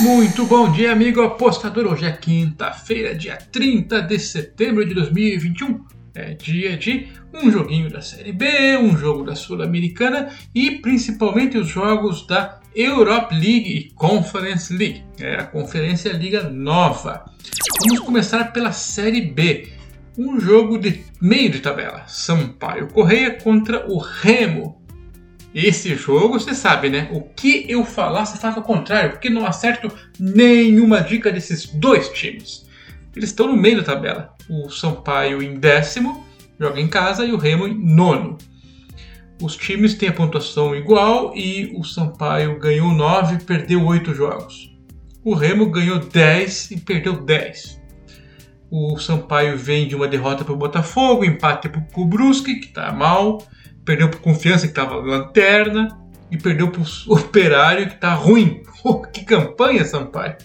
[0.00, 1.86] Muito bom dia, amigo apostador.
[1.92, 5.84] Hoje é quinta-feira, dia 30 de setembro de 2021.
[6.14, 11.68] É dia de um joguinho da Série B, um jogo da Sul-Americana e principalmente os
[11.68, 15.04] jogos da Europe League e Conference League.
[15.20, 17.26] É a Conferência Liga Nova.
[17.80, 19.68] Vamos começar pela Série B.
[20.16, 22.04] Um jogo de meio de tabela.
[22.06, 24.79] Sampaio Correia contra o Remo.
[25.54, 27.08] Esse jogo, você sabe, né?
[27.12, 32.08] O que eu falar, você faz ao contrário, porque não acerto nenhuma dica desses dois
[32.10, 32.66] times.
[33.16, 34.34] Eles estão no meio da tabela.
[34.48, 36.24] O Sampaio em décimo,
[36.58, 38.38] joga em casa, e o Remo em nono.
[39.42, 44.70] Os times têm a pontuação igual e o Sampaio ganhou 9 e perdeu 8 jogos.
[45.24, 47.80] O Remo ganhou 10 e perdeu 10.
[48.70, 52.92] O Sampaio vem de uma derrota para o Botafogo, empate para o Brusque, que está
[52.92, 53.38] mal
[53.84, 55.98] perdeu por confiança que estava lanterna
[56.30, 56.84] e perdeu para o
[57.14, 58.62] operário que está ruim.
[59.12, 60.36] que campanha, Sampaio!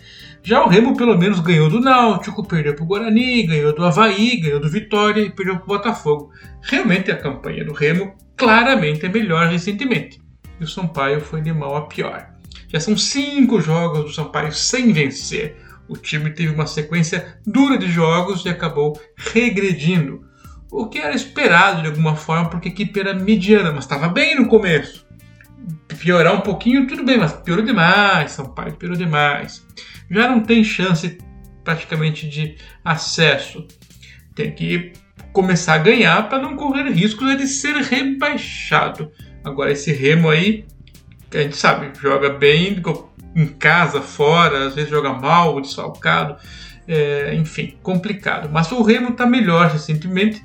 [0.44, 4.38] Já o Remo pelo menos ganhou do Náutico, perdeu para o Guarani, ganhou do Havaí,
[4.38, 6.32] ganhou do Vitória e perdeu para o Botafogo.
[6.62, 10.22] Realmente a campanha do Remo claramente é melhor recentemente.
[10.60, 12.30] E o Sampaio foi de mal a pior.
[12.68, 15.58] Já são cinco jogos do Sampaio sem vencer.
[15.88, 20.26] O time teve uma sequência dura de jogos e acabou regredindo
[20.72, 24.36] o que era esperado de alguma forma, porque a equipe era mediana, mas estava bem
[24.36, 25.06] no começo.
[26.00, 29.66] Piorar um pouquinho, tudo bem, mas piorou demais, São Paulo piorou demais.
[30.10, 31.18] Já não tem chance
[31.64, 33.66] praticamente de acesso.
[34.36, 34.94] Tem que
[35.34, 39.12] começar a ganhar para não correr riscos de ser rebaixado.
[39.44, 40.66] Agora, esse Remo aí,
[41.34, 42.82] a gente sabe, joga bem
[43.36, 46.38] em casa, fora, às vezes joga mal, desfalcado,
[46.88, 48.50] é, enfim, complicado.
[48.52, 50.42] Mas o Remo está melhor recentemente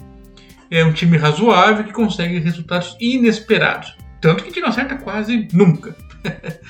[0.70, 3.96] é um time razoável que consegue resultados inesperados.
[4.20, 5.96] Tanto que a gente não acerta quase nunca.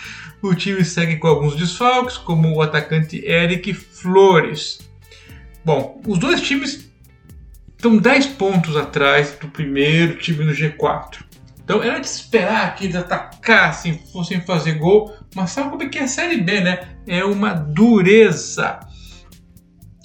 [0.40, 4.90] o time segue com alguns desfalques, como o atacante Eric Flores.
[5.64, 6.90] Bom, os dois times
[7.76, 11.25] estão 10 pontos atrás do primeiro time no G4.
[11.62, 15.98] Então era de esperar que eles atacassem, fossem fazer gol, mas sabe como é que
[15.98, 16.96] é a Série B, né?
[17.06, 18.80] É uma dureza.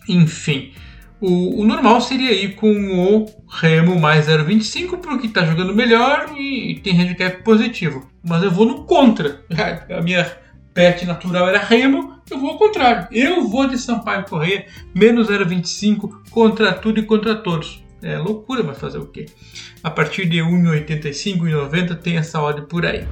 [0.07, 0.73] Enfim,
[1.21, 6.79] o, o normal seria ir com o Remo mais 0,25 porque está jogando melhor e
[6.83, 8.09] tem handicap positivo.
[8.23, 9.41] Mas eu vou no contra.
[9.89, 10.29] A minha
[10.73, 13.07] pet natural era Remo, eu vou ao contrário.
[13.11, 17.83] Eu vou de Sampaio Correia, menos 0,25 contra tudo e contra todos.
[18.01, 19.25] É loucura, mas fazer o quê?
[19.81, 23.07] A partir de 1,85 e 90 tem essa odd por aí.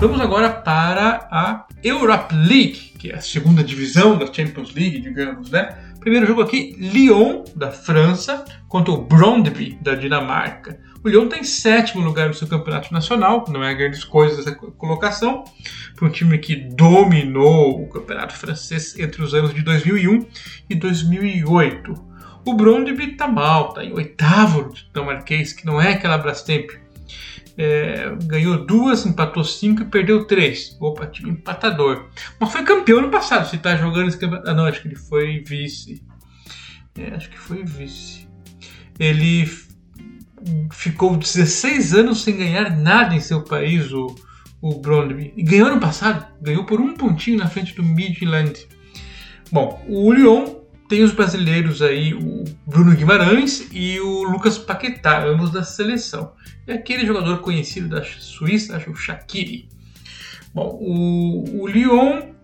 [0.00, 5.50] Vamos agora para a Europe League, que é a segunda divisão da Champions League, digamos,
[5.50, 5.76] né?
[6.04, 10.78] Primeiro jogo aqui, Lyon, da França, contra o Brondby, da Dinamarca.
[11.02, 14.54] O Lyon está em sétimo lugar no seu campeonato nacional, não é grandes coisas essa
[14.54, 15.44] colocação,
[15.96, 20.26] para um time que dominou o campeonato francês entre os anos de 2001
[20.68, 21.94] e 2008.
[22.44, 26.70] O Brondby está mal, está em oitavo dinamarquês, que não é aquela Brastemp
[27.56, 30.76] é, ganhou duas, empatou cinco e perdeu três.
[30.80, 32.08] Opa, time empatador.
[32.38, 33.48] Mas foi campeão no passado.
[33.48, 34.50] Se tá jogando esse campeonato.
[34.50, 36.02] Ah, não, acho que ele foi vice.
[36.98, 38.28] É, acho que foi vice.
[38.98, 39.48] Ele
[40.72, 44.14] ficou 16 anos sem ganhar nada em seu país, o,
[44.60, 45.32] o Brondby.
[45.36, 46.26] E ganhou no passado.
[46.40, 48.66] Ganhou por um pontinho na frente do Midland.
[49.52, 55.50] Bom, o Lyon tem os brasileiros aí, o Bruno Guimarães e o Lucas Paquetá, ambos
[55.50, 56.32] da seleção.
[56.66, 59.68] E aquele jogador conhecido da Suíça, acho o Shaqiri.
[60.52, 62.34] Bom, o, o Lyon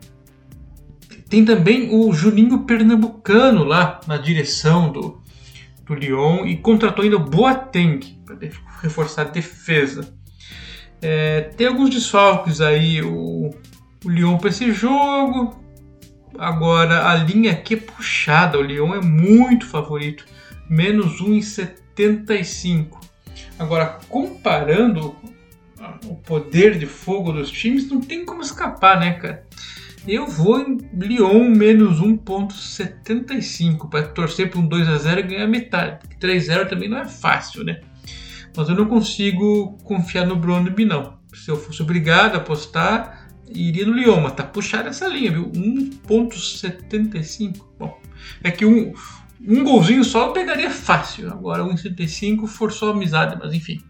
[1.29, 5.23] tem também o Juninho Pernambucano lá na direção do,
[5.87, 8.37] do Lyon e contratou ainda o Boateng para
[8.83, 10.13] reforçar a defesa.
[11.01, 13.51] É, tem alguns desfalques aí, o,
[14.05, 15.60] o Lyon para esse jogo,
[16.41, 20.25] Agora, a linha aqui é puxada, o Lyon é muito favorito,
[20.71, 22.99] menos 1,75.
[23.59, 25.15] Agora, comparando
[26.07, 29.47] o poder de fogo dos times, não tem como escapar, né, cara?
[30.09, 35.47] Eu vou em Lyon menos 1,75 para torcer para um 2 a 0 e ganhar
[35.47, 35.99] metade.
[36.19, 37.83] 3 a 0 também não é fácil, né?
[38.57, 41.19] Mas eu não consigo confiar no Brondby, não.
[41.35, 43.20] Se eu fosse obrigado a apostar,
[43.53, 45.51] iria no Lyon, mas tá puxada essa linha, viu?
[45.51, 47.57] 1.75.
[47.79, 47.99] Bom,
[48.43, 48.93] é que um,
[49.47, 51.31] um golzinho só eu pegaria fácil.
[51.31, 53.83] Agora 1.75 forçou a amizade, mas enfim,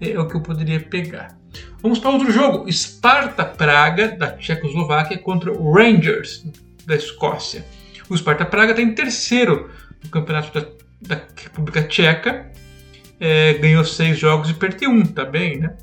[0.00, 1.38] é, é o que eu poderia pegar.
[1.82, 2.70] Vamos para outro jogo.
[2.70, 6.44] Sparta Praga, da Tchecoslováquia, contra o Rangers,
[6.86, 7.64] da Escócia.
[8.08, 9.70] O Sparta Praga está em terceiro
[10.02, 10.66] no campeonato da,
[11.00, 12.50] da República Tcheca.
[13.18, 15.76] É, ganhou seis jogos e perdeu um, tá bem, né?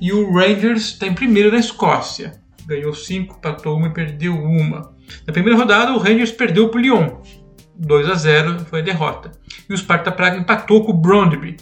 [0.00, 2.40] E o Rangers está em primeiro na Escócia.
[2.66, 4.94] Ganhou 5, empatou uma e perdeu uma.
[5.26, 7.10] Na primeira rodada, o Rangers perdeu para o Lyon.
[7.76, 9.32] 2 a 0 foi a derrota.
[9.68, 11.56] E o Sparta Praga empatou com o Brondby.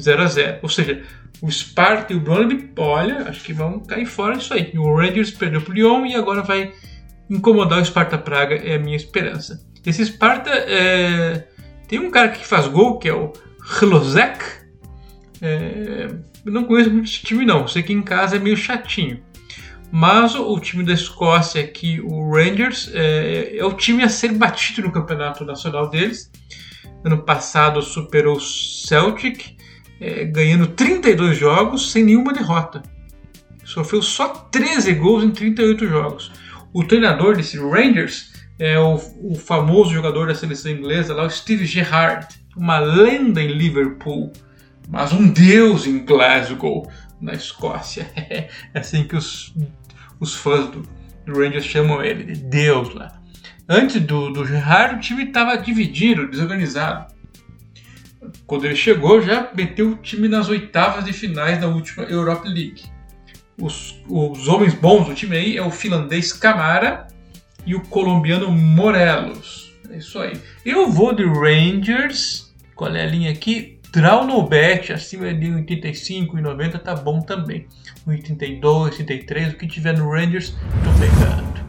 [0.00, 1.02] 0 a 0 Ou seja,
[1.42, 4.72] o Sparta e o Brondby, olha, acho que vão cair fora disso aí.
[4.76, 6.72] O Rangers perdeu para o Lyon e agora vai
[7.28, 9.64] incomodar o Sparta Praga, é a minha esperança.
[9.84, 11.46] Esse Sparta é...
[11.88, 13.32] tem um cara que faz gol, que é o
[13.80, 14.44] Hlozek.
[15.40, 16.08] É...
[16.44, 19.22] Eu não conheço muito esse time não, sei que em casa é meio chatinho.
[19.92, 24.82] Mas o time da Escócia aqui, o Rangers, é, é o time a ser batido
[24.82, 26.30] no campeonato nacional deles.
[27.04, 29.56] Ano passado superou o Celtic,
[30.00, 32.82] é, ganhando 32 jogos sem nenhuma derrota.
[33.64, 36.32] Sofreu só 13 gols em 38 jogos.
[36.72, 41.66] O treinador desse Rangers é o, o famoso jogador da seleção inglesa, lá, o Steve
[41.66, 44.32] Gerrard, uma lenda em Liverpool,
[44.88, 46.88] mas um deus em Glasgow,
[47.20, 48.10] na Escócia.
[48.16, 49.54] é assim que os
[50.20, 50.82] os fãs do,
[51.26, 53.20] do Rangers chamam ele de Deus lá.
[53.68, 57.12] Antes do, do Gerrard, o time estava dividido, desorganizado.
[58.46, 62.82] Quando ele chegou, já meteu o time nas oitavas de finais da última Europa League.
[63.58, 67.08] Os, os homens bons do time aí é o finlandês Camara
[67.64, 69.72] e o colombiano Morelos.
[69.90, 70.32] É isso aí.
[70.64, 72.52] Eu vou de Rangers.
[72.74, 73.79] Qual é a linha aqui?
[73.92, 77.66] Draw no bet, acima de 85 e 90 tá bom também.
[78.06, 80.50] 82, 83, o que tiver no Rangers,
[80.84, 81.60] tô pegando.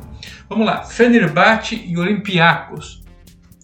[0.47, 3.01] Vamos lá, Fenerbahçe e Olympiacos.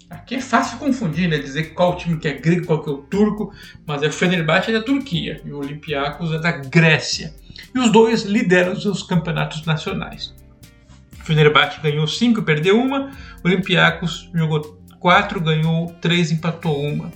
[0.09, 1.37] Aqui é fácil confundir, né?
[1.37, 3.53] Dizer qual time que é grego, qual que é o turco,
[3.85, 7.35] mas é o Fenerbahçe é da Turquia e o Olympiacos é da Grécia.
[7.75, 10.33] E os dois lideram os seus campeonatos nacionais.
[11.23, 13.11] Fenerbahçe ganhou 5, perdeu uma.
[13.43, 17.11] O Olympiacos jogou 4, ganhou 3, empatou uma.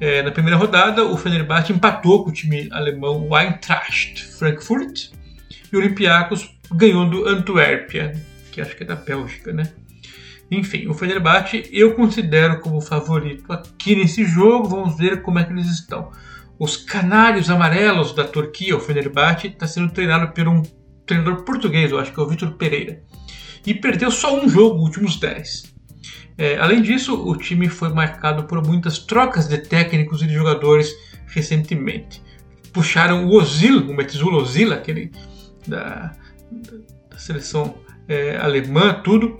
[0.00, 5.10] É, na primeira rodada, o Fenerbahçe empatou com o time alemão Eintracht Frankfurt
[5.72, 8.12] e o Olympiacos ganhou do Antuérpia,
[8.52, 9.72] que acho que é da Bélgica, né?
[10.50, 14.68] Enfim, o Fenerbahçe eu considero como favorito aqui nesse jogo.
[14.68, 16.10] Vamos ver como é que eles estão.
[16.58, 20.62] Os Canários Amarelos da Turquia, o Fenerbahçe, está sendo treinado por um
[21.06, 23.02] treinador português, eu acho que é o Vitor Pereira.
[23.66, 25.74] E perdeu só um jogo, últimos 10.
[26.36, 30.92] É, além disso, o time foi marcado por muitas trocas de técnicos e de jogadores
[31.26, 32.22] recentemente.
[32.72, 35.10] Puxaram o Ozil, o Metzulo Ozil, aquele
[35.66, 36.12] da,
[37.10, 37.74] da seleção
[38.06, 39.36] é, alemã, tudo.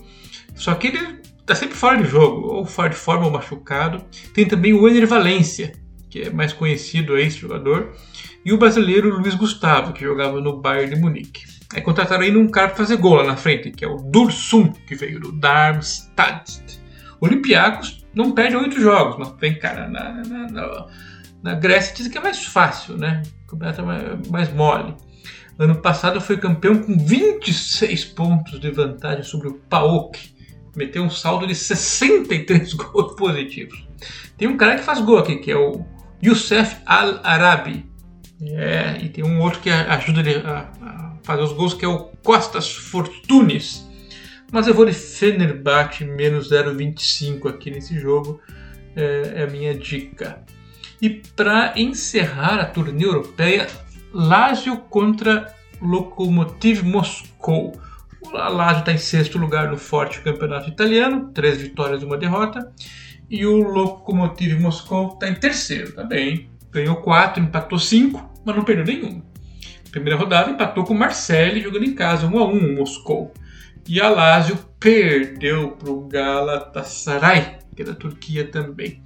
[0.55, 4.05] Só que ele está sempre fora de jogo, ou fora de forma ou machucado.
[4.35, 5.73] Tem também o Ener Valencia,
[6.09, 7.93] que é mais conhecido aí, esse jogador.
[8.45, 11.45] E o brasileiro Luiz Gustavo, que jogava no Bayern de Munique.
[11.75, 14.73] É contrataram ainda um cara para fazer gol lá na frente, que é o Dursun,
[14.87, 16.81] que veio do Darmstadt.
[17.21, 20.87] Olympiacos não perde oito jogos, mas vem, cara, na, na, na,
[21.43, 23.23] na Grécia dizem que é mais fácil, né?
[23.45, 24.95] O campeonato é mais, mais mole.
[25.59, 30.37] Ano passado foi campeão com 26 pontos de vantagem sobre o PAOK.
[30.77, 33.87] Meteu um saldo de 63 gols positivos.
[34.37, 35.85] Tem um cara que faz gol aqui, que é o
[36.23, 37.87] Youssef Al-Arabi.
[38.41, 41.89] É, e tem um outro que ajuda ele a, a fazer os gols, que é
[41.89, 43.89] o Costas Fortunes
[44.51, 48.41] mas eu vou de Fenerbahçe menos 0,25 aqui nesse jogo.
[48.97, 50.43] É, é a minha dica.
[51.01, 53.69] E para encerrar a turnê europeia,
[54.13, 57.79] Lazio contra Lokomotiv Moscou.
[58.23, 62.73] O Lazio está em sexto lugar no forte campeonato italiano, três vitórias e uma derrota.
[63.31, 66.51] E o Lokomotiv Moscou está em terceiro, tá bem.
[66.71, 69.23] Ganhou quatro, empatou cinco, mas não perdeu nenhum.
[69.91, 73.33] Primeira rodada empatou com o Marseille jogando em casa, 1 a 1 Moscou.
[73.87, 79.03] E a Lazio perdeu para o Galatasaray, que é da Turquia também.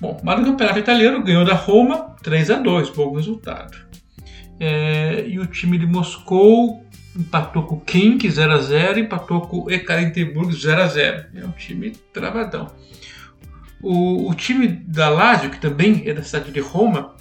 [0.00, 3.76] Bom, mas no campeonato italiano ganhou da Roma 3 a 2 bom resultado.
[4.60, 6.84] É, e o time de Moscou
[7.16, 11.44] empatou com o Kink 0 a 0 empatou com o Ekaterinburg 0 a 0 É
[11.44, 12.70] um time travadão.
[13.82, 17.14] O, o time da Lazio, que também é da cidade de Roma,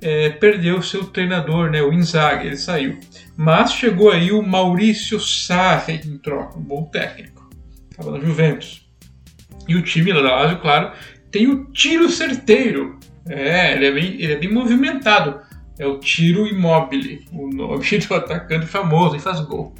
[0.00, 2.98] é, perdeu seu treinador, né, o Inzaghi, ele saiu.
[3.36, 7.48] Mas chegou aí o Maurício Sarri em troca, um bom técnico.
[7.90, 8.86] Estava na Juventus.
[9.66, 10.92] E o time da Lazio, claro,
[11.30, 12.98] tem o tiro certeiro.
[13.26, 15.40] É, ele é bem, ele é bem movimentado.
[15.78, 19.74] É o tiro imóvel, o nome do atacante famoso e faz gol.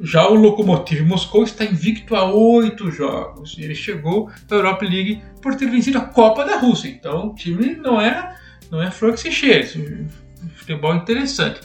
[0.00, 3.56] Já o Lokomotiv Moscou está invicto a oito jogos.
[3.58, 6.88] Ele chegou à Europa League por ter vencido a Copa da Rússia.
[6.88, 8.36] Então o time não é
[8.70, 10.10] não é flor que se.
[10.56, 11.60] Futebol interessante.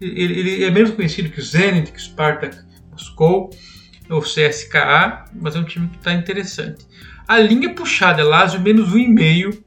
[0.00, 2.56] Ele, ele, é menos conhecido que o Zenit, que o Spartak
[2.90, 3.50] Moscou,
[4.10, 6.86] ou CSKA, mas é um time que está interessante.
[7.26, 9.62] A linha puxada é Lazio menos 1,5.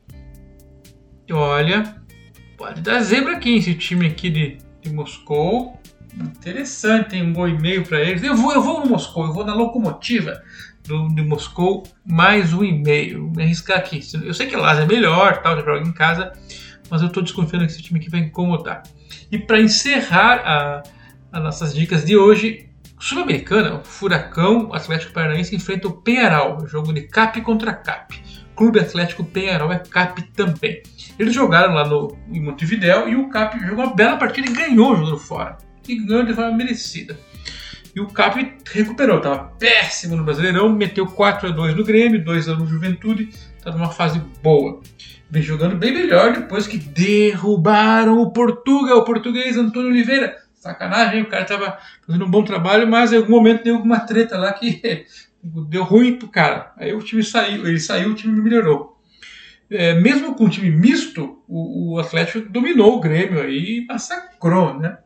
[1.31, 2.01] Olha,
[2.57, 5.76] pode dar zebra aqui esse time aqui de, de Moscou.
[6.19, 8.23] Interessante, tem um bom e-mail para eles.
[8.23, 10.41] Eu vou, eu vou no Moscou, eu vou na locomotiva
[10.87, 13.31] do, de Moscou, mais um e-mail.
[13.35, 14.01] Me arriscar aqui.
[14.23, 16.31] Eu sei que lá é melhor, tal, já joga em casa,
[16.89, 18.83] mas eu estou desconfiando que esse time aqui vai incomodar.
[19.31, 20.83] E para encerrar a,
[21.31, 22.69] as nossas dicas de hoje,
[22.99, 28.19] Sul-Americana, o Furacão Atlético Paranaense enfrenta o Penharol, jogo de CAP contra CAP.
[28.55, 30.81] Clube Atlético Penharol é CAP também.
[31.19, 34.95] Eles jogaram lá no, em Montevideo e o CAP jogou uma bela partida e ganhou
[34.95, 35.57] jogando fora.
[35.87, 37.17] E ganhou de forma merecida.
[37.95, 42.49] E o CAP recuperou, estava péssimo no Brasileirão, meteu 4 a 2 no Grêmio, 2
[42.49, 44.81] a 1 no Juventude, está numa fase boa.
[45.29, 50.37] Vem jogando bem melhor depois que derrubaram o Portugal, o português Antônio Oliveira.
[50.53, 54.37] Sacanagem, o cara estava fazendo um bom trabalho, mas em algum momento deu alguma treta
[54.37, 55.05] lá que
[55.41, 56.73] deu ruim pro cara.
[56.77, 58.97] Aí o time saiu, ele saiu, o time melhorou.
[59.69, 64.79] É, mesmo com o time misto, o, o, Atlético dominou o Grêmio aí e massacrou,
[64.79, 64.97] né?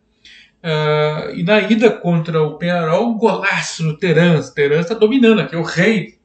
[0.63, 4.51] Uh, e na ida contra o Penharol, golaço no Terans.
[4.51, 6.19] Terans está dominando aqui, o rei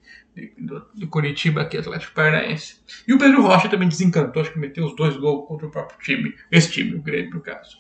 [0.58, 2.80] do, do Curitiba aqui, Atlético Paranaense.
[3.08, 5.98] E o Pedro Rocha também desencantou, acho que meteu os dois gols contra o próprio
[6.00, 7.78] time, esse time, o Grêmio, no caso.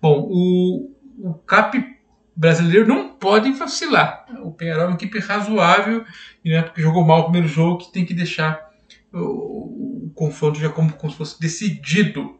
[0.00, 1.96] Bom, o, o CAP
[2.36, 4.26] brasileiro não pode vacilar.
[4.42, 6.04] O Penharol é uma equipe razoável
[6.44, 8.70] e é porque jogou mal o primeiro jogo que tem que deixar
[9.12, 12.38] o, o confronto já como, como se fosse decidido.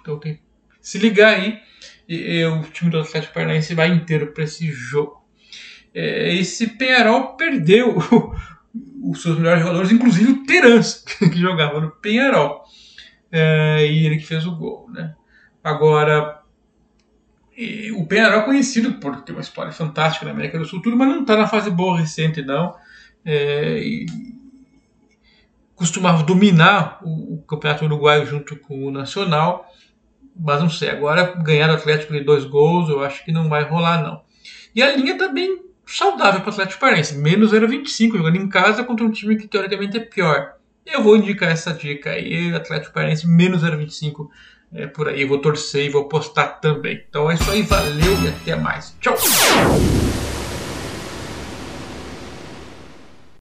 [0.00, 0.42] Então tem que
[0.80, 1.60] se ligar aí.
[2.08, 5.22] E, e o time do Atlético Paranaense vai inteiro para esse jogo.
[5.94, 7.98] É, esse Penharol perdeu
[9.02, 12.62] os seus melhores jogadores, inclusive o Terans, que jogava no Penharol.
[13.30, 14.88] É, e ele que fez o gol.
[14.90, 15.14] Né?
[15.62, 16.42] Agora,
[17.56, 20.96] e o Penharol é conhecido por ter uma história fantástica na América do Sul, tudo,
[20.96, 22.74] mas não está na fase boa recente, não.
[23.24, 24.06] É,
[25.74, 29.66] costumava dominar o, o, Campeonato Uruguaio junto com o Nacional,
[30.38, 33.64] mas não sei, agora ganhar o Atlético de dois gols, eu acho que não vai
[33.64, 34.22] rolar, não.
[34.74, 38.84] E a linha está bem saudável para o Atlético Paranaense, menos 0,25, jogando em casa
[38.84, 40.54] contra um time que teoricamente é pior.
[40.86, 44.28] Eu vou indicar essa dica aí, Atlético Paranaense menos 0,25
[44.72, 45.22] é, por aí.
[45.22, 47.04] Eu vou torcer e vou postar também.
[47.08, 48.96] Então é isso aí, valeu e até mais.
[49.00, 49.16] Tchau!